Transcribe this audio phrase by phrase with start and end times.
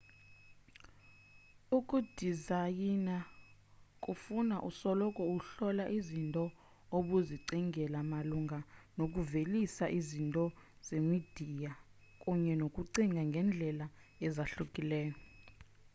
[1.77, 3.17] ukudizayina
[4.03, 6.43] kufuna usoloko uhlola izinto
[6.97, 8.59] obuzicingele malunga
[8.97, 10.45] nokuvelisa izinto
[10.87, 11.71] zemidiya
[12.21, 13.85] kunye nokucinga ngendlela
[14.25, 15.15] ezahlukileyo